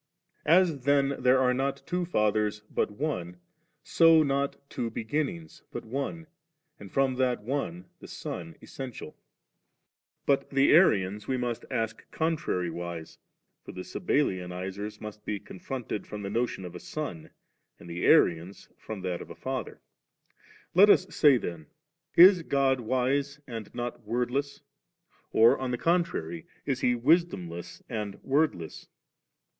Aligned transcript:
As 0.47 0.79
then 0.81 1.09
there 1.19 1.37
are 1.37 1.53
not 1.53 1.83
two 1.85 2.05
Fathers, 2.05 2.61
but 2.71 2.89
One, 2.89 3.37
so 3.83 4.23
not 4.23 4.55
two 4.67 4.89
Beginnings, 4.89 5.61
but 5.71 5.83
On^ 5.83 6.25
and 6.79 6.91
from 6.91 7.17
that 7.17 7.43
One 7.43 7.85
the 7.99 8.07
Son 8.07 8.55
essential 8.63 9.11
4. 9.11 9.17
But 10.25 10.49
the 10.49 10.71
Arians 10.71 11.27
we 11.27 11.37
must 11.37 11.65
ask 11.69 12.03
contrariwise: 12.09 13.19
(for 13.63 13.73
the 13.73 13.83
Sabellianisers 13.83 14.99
must 14.99 15.23
be 15.23 15.39
confrited 15.39 16.07
from 16.07 16.23
the 16.23 16.31
notion 16.31 16.65
of 16.65 16.73
a 16.73 16.79
Son, 16.79 17.29
and 17.77 17.87
the 17.87 18.03
Arians 18.03 18.69
from 18.79 19.01
that 19.01 19.21
of 19.21 19.29
a 19.29 19.35
Father:) 19.35 19.81
let 20.73 20.89
us 20.89 21.15
say 21.15 21.37
then— 21.37 21.67
Is 22.15 22.41
God 22.41 22.79
wise 22.79 23.39
and 23.45 23.69
not 23.75 24.01
word 24.01 24.31
less: 24.31 24.61
or 25.31 25.59
on 25.59 25.69
the 25.69 25.77
contiaiy, 25.77 26.47
is 26.65 26.79
He 26.81 26.95
wisdom 26.95 27.47
less 27.47 27.83
and 27.87 28.15
word 28.23 28.55
less'? 28.55 28.87